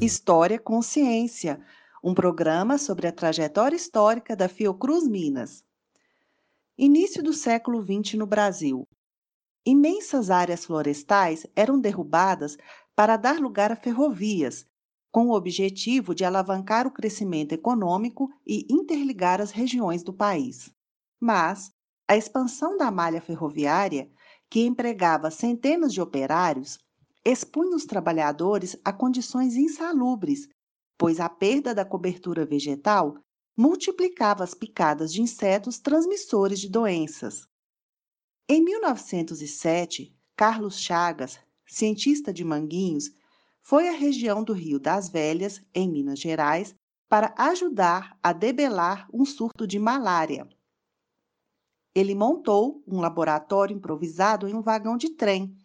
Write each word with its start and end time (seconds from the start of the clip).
História 0.00 0.58
Consciência, 0.58 1.60
um 2.02 2.12
programa 2.12 2.76
sobre 2.76 3.06
a 3.06 3.12
trajetória 3.12 3.74
histórica 3.74 4.36
da 4.36 4.48
Fiocruz 4.48 5.08
Minas. 5.08 5.64
Início 6.76 7.22
do 7.22 7.32
século 7.32 7.82
XX 7.82 8.14
no 8.14 8.26
Brasil. 8.26 8.86
Imensas 9.64 10.28
áreas 10.28 10.66
florestais 10.66 11.46
eram 11.56 11.80
derrubadas 11.80 12.58
para 12.94 13.16
dar 13.16 13.38
lugar 13.38 13.72
a 13.72 13.76
ferrovias, 13.76 14.66
com 15.10 15.28
o 15.28 15.34
objetivo 15.34 16.14
de 16.14 16.24
alavancar 16.24 16.86
o 16.86 16.90
crescimento 16.90 17.52
econômico 17.52 18.30
e 18.46 18.66
interligar 18.68 19.40
as 19.40 19.50
regiões 19.50 20.02
do 20.02 20.12
país. 20.12 20.70
Mas 21.18 21.73
a 22.06 22.16
expansão 22.16 22.76
da 22.76 22.90
malha 22.90 23.20
ferroviária, 23.20 24.10
que 24.50 24.60
empregava 24.60 25.30
centenas 25.30 25.92
de 25.92 26.00
operários, 26.00 26.78
expunha 27.24 27.74
os 27.74 27.86
trabalhadores 27.86 28.76
a 28.84 28.92
condições 28.92 29.56
insalubres, 29.56 30.48
pois 30.98 31.18
a 31.18 31.28
perda 31.28 31.74
da 31.74 31.84
cobertura 31.84 32.44
vegetal 32.44 33.16
multiplicava 33.56 34.44
as 34.44 34.52
picadas 34.52 35.12
de 35.12 35.22
insetos 35.22 35.78
transmissores 35.78 36.60
de 36.60 36.68
doenças. 36.68 37.48
Em 38.48 38.62
1907, 38.62 40.14
Carlos 40.36 40.78
Chagas, 40.78 41.38
cientista 41.66 42.32
de 42.32 42.44
Manguinhos, 42.44 43.10
foi 43.62 43.88
à 43.88 43.92
região 43.92 44.44
do 44.44 44.52
Rio 44.52 44.78
das 44.78 45.08
Velhas, 45.08 45.62
em 45.74 45.90
Minas 45.90 46.18
Gerais, 46.18 46.74
para 47.08 47.34
ajudar 47.38 48.18
a 48.22 48.32
debelar 48.32 49.08
um 49.12 49.24
surto 49.24 49.66
de 49.66 49.78
malária. 49.78 50.46
Ele 51.94 52.14
montou 52.14 52.82
um 52.86 53.00
laboratório 53.00 53.76
improvisado 53.76 54.48
em 54.48 54.54
um 54.54 54.62
vagão 54.62 54.96
de 54.96 55.10
trem, 55.10 55.56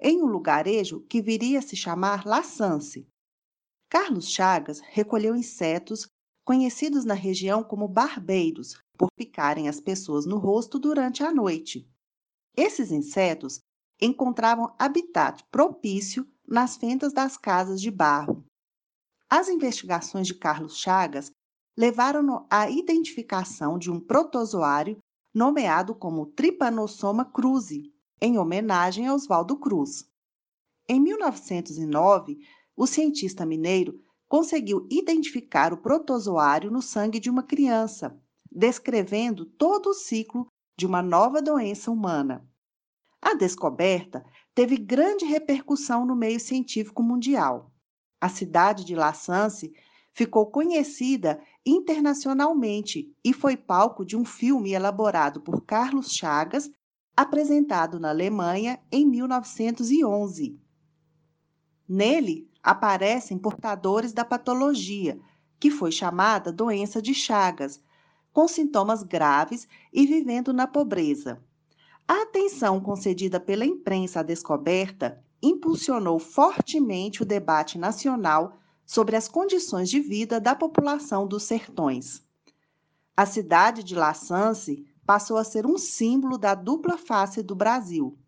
em 0.00 0.22
um 0.22 0.26
lugarejo 0.26 1.02
que 1.02 1.20
viria 1.20 1.58
a 1.58 1.62
se 1.62 1.76
chamar 1.76 2.24
Laçance. 2.24 3.06
Carlos 3.88 4.28
Chagas 4.30 4.80
recolheu 4.80 5.36
insetos 5.36 6.08
conhecidos 6.44 7.04
na 7.04 7.14
região 7.14 7.62
como 7.62 7.88
barbeiros, 7.88 8.76
por 8.98 9.08
picarem 9.16 9.68
as 9.68 9.80
pessoas 9.80 10.26
no 10.26 10.38
rosto 10.38 10.78
durante 10.78 11.22
a 11.22 11.32
noite. 11.32 11.88
Esses 12.56 12.92
insetos 12.92 13.60
encontravam 14.00 14.74
habitat 14.78 15.44
propício 15.50 16.26
nas 16.46 16.76
fendas 16.76 17.12
das 17.12 17.36
casas 17.36 17.80
de 17.80 17.90
barro. 17.90 18.44
As 19.28 19.48
investigações 19.48 20.26
de 20.26 20.34
Carlos 20.34 20.76
Chagas 20.76 21.30
levaram-no 21.76 22.46
à 22.50 22.70
identificação 22.70 23.78
de 23.78 23.90
um 23.90 23.98
protozoário 23.98 24.98
nomeado 25.34 25.94
como 25.94 26.26
Trypanosoma 26.26 27.24
cruzi, 27.24 27.92
em 28.20 28.38
homenagem 28.38 29.08
a 29.08 29.14
Oswaldo 29.14 29.58
Cruz. 29.58 30.08
Em 30.88 31.00
1909, 31.00 32.38
o 32.76 32.86
cientista 32.86 33.44
mineiro 33.44 34.00
conseguiu 34.28 34.86
identificar 34.90 35.72
o 35.72 35.78
protozoário 35.78 36.70
no 36.70 36.80
sangue 36.80 37.18
de 37.18 37.28
uma 37.28 37.42
criança, 37.42 38.16
descrevendo 38.50 39.44
todo 39.44 39.90
o 39.90 39.94
ciclo 39.94 40.46
de 40.76 40.86
uma 40.86 41.02
nova 41.02 41.42
doença 41.42 41.90
humana. 41.90 42.48
A 43.20 43.34
descoberta 43.34 44.24
teve 44.54 44.76
grande 44.76 45.24
repercussão 45.24 46.06
no 46.06 46.14
meio 46.14 46.38
científico 46.38 47.02
mundial. 47.02 47.72
A 48.20 48.28
cidade 48.28 48.84
de 48.84 48.94
La 48.94 49.12
Sance 49.12 49.72
ficou 50.14 50.46
conhecida 50.46 51.40
internacionalmente 51.66 53.12
e 53.22 53.32
foi 53.32 53.56
palco 53.56 54.04
de 54.04 54.16
um 54.16 54.24
filme 54.24 54.72
elaborado 54.72 55.40
por 55.40 55.62
Carlos 55.62 56.12
Chagas, 56.12 56.70
apresentado 57.16 57.98
na 57.98 58.10
Alemanha 58.10 58.80
em 58.90 59.04
1911. 59.04 60.58
Nele 61.86 62.48
aparecem 62.62 63.36
portadores 63.36 64.12
da 64.12 64.24
patologia, 64.24 65.18
que 65.58 65.70
foi 65.70 65.90
chamada 65.90 66.52
doença 66.52 67.02
de 67.02 67.12
Chagas, 67.12 67.82
com 68.32 68.46
sintomas 68.46 69.02
graves 69.02 69.66
e 69.92 70.06
vivendo 70.06 70.52
na 70.52 70.66
pobreza. 70.66 71.42
A 72.06 72.22
atenção 72.22 72.80
concedida 72.80 73.40
pela 73.40 73.64
imprensa 73.64 74.20
à 74.20 74.22
descoberta 74.22 75.22
impulsionou 75.42 76.18
fortemente 76.18 77.22
o 77.22 77.26
debate 77.26 77.78
nacional 77.78 78.58
sobre 78.86 79.16
as 79.16 79.28
condições 79.28 79.88
de 79.88 80.00
vida 80.00 80.40
da 80.40 80.54
população 80.54 81.26
dos 81.26 81.44
sertões. 81.44 82.22
A 83.16 83.24
cidade 83.26 83.82
de 83.82 83.94
La 83.94 84.12
Sance 84.12 84.84
passou 85.06 85.36
a 85.36 85.44
ser 85.44 85.66
um 85.66 85.78
símbolo 85.78 86.36
da 86.36 86.54
dupla 86.54 86.96
face 86.96 87.42
do 87.42 87.54
Brasil. 87.54 88.18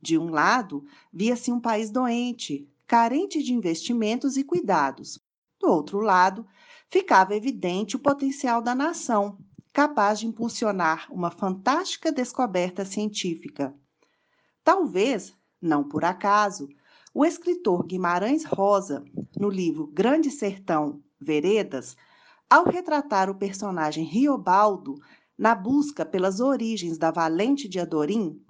De 0.00 0.18
um 0.18 0.30
lado, 0.30 0.84
via-se 1.12 1.52
um 1.52 1.60
país 1.60 1.90
doente, 1.90 2.68
carente 2.86 3.42
de 3.42 3.54
investimentos 3.54 4.36
e 4.36 4.42
cuidados. 4.42 5.18
Do 5.60 5.68
outro 5.68 6.00
lado, 6.00 6.46
ficava 6.90 7.36
evidente 7.36 7.94
o 7.94 8.00
potencial 8.00 8.60
da 8.60 8.74
nação, 8.74 9.38
capaz 9.72 10.18
de 10.18 10.26
impulsionar 10.26 11.06
uma 11.10 11.30
fantástica 11.30 12.10
descoberta 12.10 12.84
científica. 12.84 13.74
Talvez, 14.64 15.32
não 15.60 15.84
por 15.84 16.04
acaso, 16.04 16.68
o 17.14 17.24
escritor 17.24 17.84
Guimarães 17.84 18.44
Rosa, 18.44 19.04
no 19.42 19.50
livro 19.50 19.88
Grande 19.88 20.30
Sertão, 20.30 21.02
Veredas, 21.20 21.96
ao 22.48 22.64
retratar 22.64 23.28
o 23.28 23.34
personagem 23.34 24.04
Riobaldo 24.04 24.94
na 25.36 25.52
busca 25.52 26.06
pelas 26.06 26.38
origens 26.38 26.96
da 26.96 27.10
Valente 27.10 27.68
de 27.68 27.80
Adorim, 27.80 28.40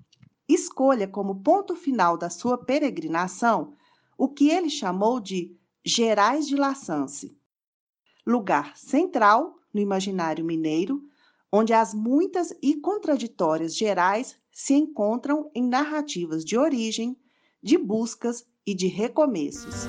escolha 0.47 1.09
como 1.09 1.43
ponto 1.43 1.75
final 1.75 2.19
da 2.19 2.29
sua 2.29 2.59
peregrinação 2.59 3.73
o 4.19 4.29
que 4.29 4.51
ele 4.51 4.69
chamou 4.69 5.19
de 5.19 5.57
Gerais 5.83 6.47
de 6.47 6.57
Laçance, 6.57 7.35
lugar 8.27 8.77
central 8.77 9.55
no 9.73 9.81
imaginário 9.81 10.45
mineiro 10.45 11.03
onde 11.51 11.73
as 11.73 11.95
muitas 11.95 12.53
e 12.63 12.77
contraditórias 12.77 13.75
gerais 13.75 14.37
se 14.51 14.75
encontram 14.75 15.51
em 15.55 15.67
narrativas 15.67 16.45
de 16.45 16.59
origem, 16.59 17.17
de 17.63 17.79
buscas 17.79 18.45
e 18.67 18.75
de 18.75 18.89
recomeços. 18.89 19.87